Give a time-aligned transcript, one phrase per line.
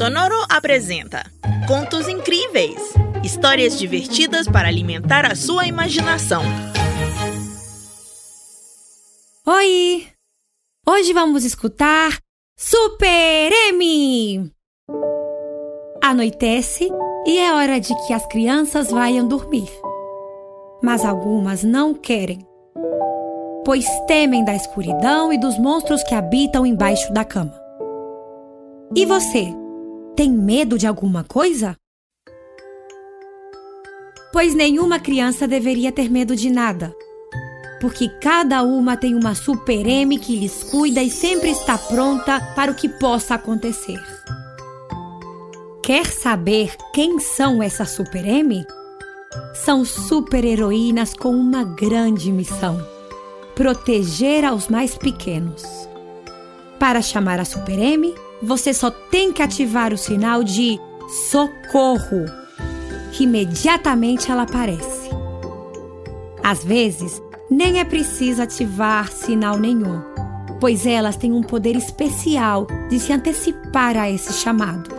[0.00, 1.30] Sonoro apresenta
[1.68, 6.42] Contos Incríveis histórias divertidas para alimentar a sua imaginação.
[9.46, 10.06] Oi!
[10.88, 12.16] Hoje vamos escutar
[12.58, 14.50] Super M!
[16.02, 16.88] Anoitece
[17.26, 19.68] e é hora de que as crianças vayam dormir.
[20.82, 22.38] Mas algumas não querem,
[23.66, 27.52] pois temem da escuridão e dos monstros que habitam embaixo da cama.
[28.96, 29.59] E você?
[30.20, 31.74] Tem medo de alguma coisa?
[34.30, 36.94] Pois nenhuma criança deveria ter medo de nada,
[37.80, 42.70] porque cada uma tem uma super M que lhes cuida e sempre está pronta para
[42.70, 43.98] o que possa acontecer.
[45.82, 48.62] Quer saber quem são essas super M?
[49.54, 52.78] São super heroínas com uma grande missão:
[53.54, 55.64] proteger aos mais pequenos.
[56.78, 60.80] Para chamar a super M, você só tem que ativar o sinal de
[61.30, 62.24] socorro,
[63.12, 65.10] que imediatamente ela aparece.
[66.42, 70.00] Às vezes, nem é preciso ativar sinal nenhum,
[70.58, 74.90] pois elas têm um poder especial de se antecipar a esse chamado.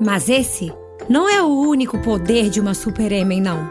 [0.00, 0.72] Mas esse
[1.08, 3.70] não é o único poder de uma Super não.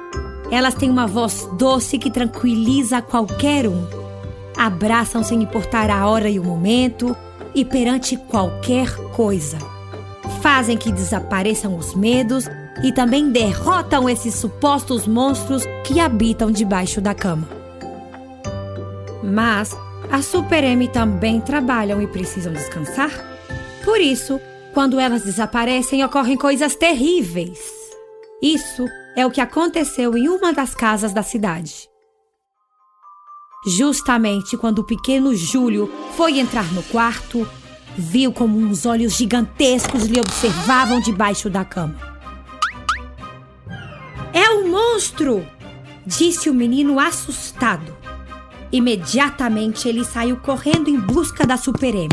[0.51, 3.85] Elas têm uma voz doce que tranquiliza qualquer um.
[4.57, 7.15] Abraçam sem importar a hora e o momento,
[7.53, 9.57] e perante qualquer coisa.
[10.41, 12.45] Fazem que desapareçam os medos
[12.83, 17.47] e também derrotam esses supostos monstros que habitam debaixo da cama.
[19.23, 19.75] Mas
[20.11, 23.11] as Super M também trabalham e precisam descansar.
[23.83, 24.39] Por isso,
[24.73, 27.59] quando elas desaparecem, ocorrem coisas terríveis.
[28.41, 31.88] Isso é o que aconteceu em uma das casas da cidade.
[33.65, 37.47] Justamente quando o pequeno Júlio foi entrar no quarto,
[37.97, 41.95] viu como uns olhos gigantescos lhe observavam debaixo da cama.
[44.33, 45.45] É um monstro!
[46.05, 47.95] disse o menino assustado.
[48.71, 52.09] Imediatamente ele saiu correndo em busca da Super M.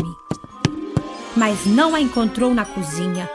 [1.35, 3.29] Mas não a encontrou na cozinha,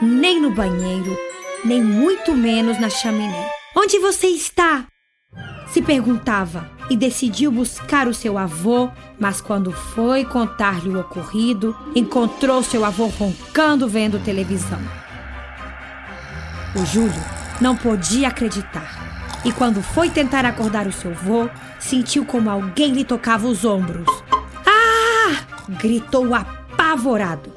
[0.00, 1.16] nem no banheiro,
[1.64, 3.50] nem muito menos na chaminé.
[3.76, 4.86] Onde você está?
[5.72, 12.62] se perguntava e decidiu buscar o seu avô, mas quando foi contar-lhe o ocorrido, encontrou
[12.62, 14.78] seu avô roncando vendo televisão.
[16.76, 17.24] O Júlio
[17.62, 21.48] não podia acreditar e quando foi tentar acordar o seu avô,
[21.80, 24.06] sentiu como alguém lhe tocava os ombros.
[24.66, 25.46] Ah!
[25.70, 27.50] gritou apavorado.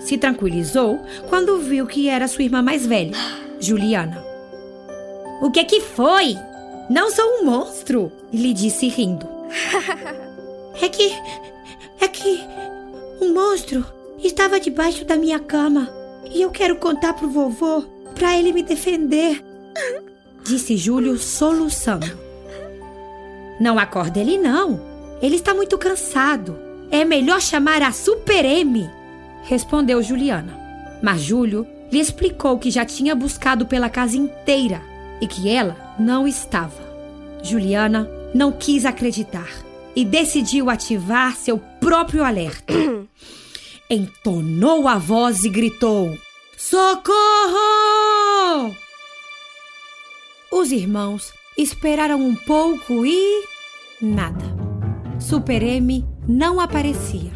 [0.00, 3.12] Se tranquilizou quando viu que era sua irmã mais velha,
[3.60, 4.24] Juliana.
[5.42, 6.38] O que que foi?
[6.90, 9.24] Não sou um monstro, lhe disse rindo.
[10.82, 11.12] é que.
[12.00, 12.40] É que.
[13.20, 13.86] Um monstro
[14.18, 15.88] estava debaixo da minha cama
[16.28, 17.84] e eu quero contar pro vovô
[18.16, 19.40] para ele me defender,
[20.42, 22.18] disse Júlio soluçando.
[23.60, 24.80] Não acorda ele, não.
[25.22, 26.58] Ele está muito cansado.
[26.90, 28.90] É melhor chamar a Super M,
[29.44, 30.58] respondeu Juliana.
[31.00, 34.89] Mas Júlio lhe explicou que já tinha buscado pela casa inteira
[35.20, 36.90] e que ela não estava.
[37.42, 39.48] Juliana não quis acreditar
[39.94, 42.72] e decidiu ativar seu próprio alerta.
[43.90, 46.16] Entonou a voz e gritou:
[46.56, 47.10] Socorro!
[50.52, 53.44] Os irmãos esperaram um pouco e.
[54.00, 54.44] nada.
[55.18, 57.32] Super M não aparecia.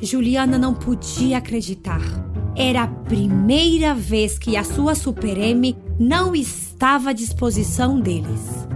[0.00, 2.02] Juliana não podia acreditar.
[2.56, 8.66] Era a primeira vez que a sua Super M não estava à disposição deles.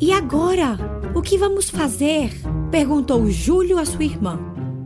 [0.00, 0.78] E agora?
[1.16, 2.30] O que vamos fazer?
[2.70, 4.38] perguntou Júlio a sua irmã.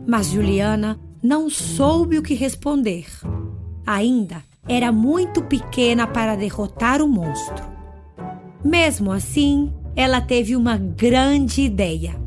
[0.07, 3.05] Mas Juliana não soube o que responder.
[3.85, 7.63] Ainda era muito pequena para derrotar o monstro.
[8.63, 12.19] Mesmo assim, ela teve uma grande ideia.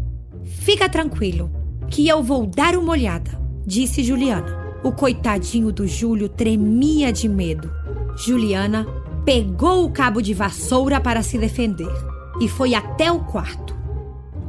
[0.44, 1.50] Fica tranquilo,
[1.90, 3.32] que eu vou dar uma olhada,
[3.66, 4.56] disse Juliana.
[4.84, 7.68] O coitadinho do Júlio tremia de medo.
[8.16, 8.86] Juliana
[9.28, 11.92] pegou o cabo de vassoura para se defender
[12.40, 13.76] e foi até o quarto.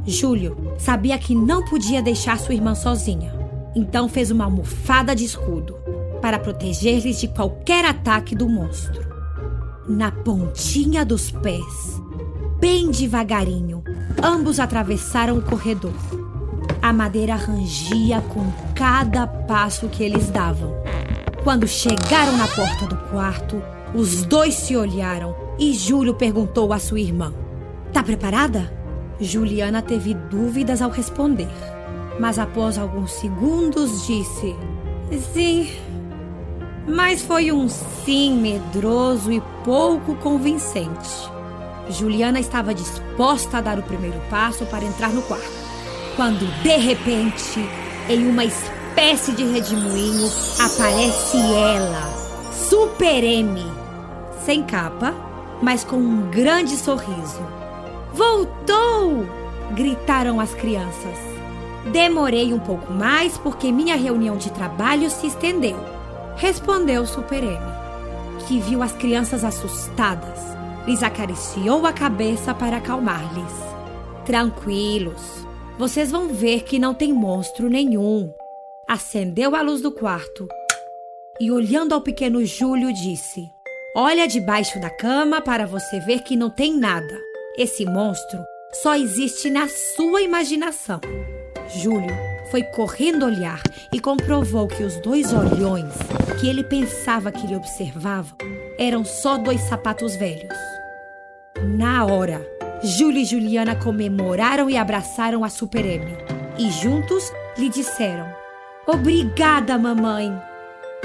[0.06, 3.30] Júlio sabia que não podia deixar sua irmã sozinha,
[3.76, 5.76] então fez uma almofada de escudo
[6.22, 9.06] para proteger-lhes de qualquer ataque do monstro.
[9.86, 12.00] Na pontinha dos pés,
[12.58, 13.84] bem devagarinho,
[14.22, 15.92] ambos atravessaram o corredor.
[16.80, 20.72] A madeira rangia com cada passo que eles davam.
[21.44, 23.62] Quando chegaram na porta do quarto,
[23.94, 27.34] os dois se olharam e Júlio perguntou à sua irmã:
[27.92, 28.72] Tá preparada?
[29.20, 31.50] Juliana teve dúvidas ao responder,
[32.18, 34.54] mas após alguns segundos disse:
[35.32, 35.68] Sim.
[36.88, 41.30] Mas foi um sim medroso e pouco convincente.
[41.90, 45.50] Juliana estava disposta a dar o primeiro passo para entrar no quarto,
[46.16, 47.60] quando de repente,
[48.08, 52.10] em uma espécie de redemoinho, aparece ela,
[52.52, 53.60] Super M,
[54.44, 55.14] sem capa,
[55.62, 57.40] mas com um grande sorriso.
[58.12, 59.40] Voltou!
[59.70, 61.18] gritaram as crianças.
[61.92, 65.78] Demorei um pouco mais porque minha reunião de trabalho se estendeu,
[66.36, 67.58] respondeu Super M,
[68.46, 70.38] que viu as crianças assustadas.
[70.86, 73.52] Lhes acariciou a cabeça para acalmar-lhes.
[74.24, 75.46] Tranquilos,
[75.78, 78.32] vocês vão ver que não tem monstro nenhum.
[78.88, 80.48] Acendeu a luz do quarto
[81.40, 83.50] e, olhando ao pequeno Júlio, disse:
[83.94, 87.20] Olha debaixo da cama para você ver que não tem nada.
[87.58, 88.38] Esse monstro
[88.72, 91.00] só existe na sua imaginação.
[91.74, 92.16] Júlio
[92.52, 93.60] foi correndo olhar
[93.92, 95.92] e comprovou que os dois olhões
[96.38, 98.38] que ele pensava que lhe observavam
[98.78, 100.56] eram só dois sapatos velhos.
[101.60, 102.48] Na hora,
[102.84, 106.06] Júlio e Juliana comemoraram e abraçaram a Super M.
[106.56, 108.32] E juntos lhe disseram:
[108.86, 110.32] Obrigada, mamãe!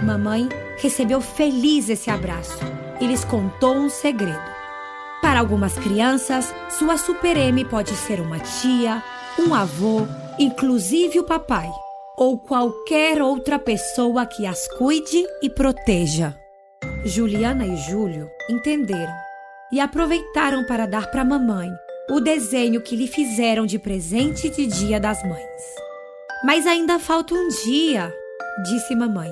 [0.03, 0.47] Mamãe
[0.77, 4.55] recebeu feliz esse abraço e lhes contou um segredo.
[5.21, 9.03] Para algumas crianças, sua Super M pode ser uma tia,
[9.39, 10.07] um avô,
[10.37, 11.69] inclusive o papai,
[12.17, 16.37] ou qualquer outra pessoa que as cuide e proteja.
[17.03, 19.13] Juliana e Júlio entenderam
[19.71, 21.69] e aproveitaram para dar para a mamãe
[22.09, 25.61] o desenho que lhe fizeram de presente de Dia das Mães.
[26.43, 28.13] Mas ainda falta um dia,
[28.63, 29.31] disse mamãe.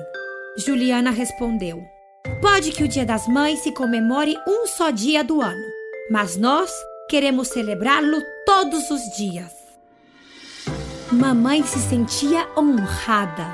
[0.56, 1.93] Juliana respondeu:
[2.40, 5.74] Pode que o Dia das Mães se comemore um só dia do ano
[6.10, 6.70] mas nós
[7.08, 9.52] queremos celebrá-lo todos os dias.
[11.10, 13.46] Mamãe se sentia honrada,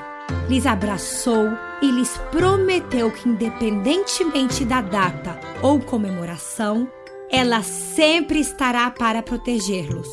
[0.49, 1.49] lhes abraçou
[1.83, 6.91] e lhes prometeu que, independentemente da data ou comemoração,
[7.31, 10.09] ela sempre estará para protegê-los,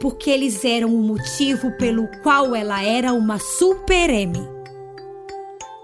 [0.00, 4.34] porque eles eram o motivo pelo qual ela era uma Super M.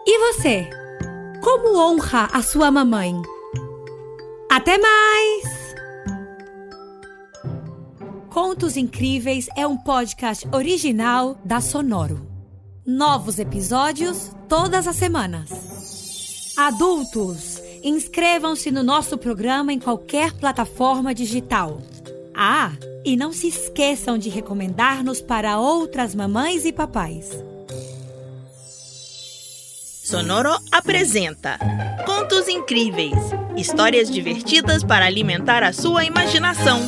[0.06, 0.69] E você?
[1.44, 3.20] Como honra a sua mamãe?
[4.50, 5.75] Até mais!
[8.31, 12.26] Contos Incríveis é um podcast original da Sonoro.
[12.87, 16.55] Novos episódios todas as semanas.
[16.56, 21.82] Adultos, inscrevam-se no nosso programa em qualquer plataforma digital.
[22.35, 22.73] Ah,
[23.05, 27.29] e não se esqueçam de recomendar-nos para outras mamães e papais.
[30.05, 31.59] Sonoro apresenta
[32.05, 33.17] Contos Incríveis
[33.56, 36.79] histórias divertidas para alimentar a sua imaginação.